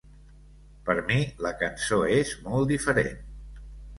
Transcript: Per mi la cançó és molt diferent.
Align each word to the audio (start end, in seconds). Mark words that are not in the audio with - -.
Per 0.87 0.95
mi 1.09 1.17
la 1.47 1.51
cançó 1.59 2.01
és 2.21 2.33
molt 2.47 2.67
diferent. 2.75 3.23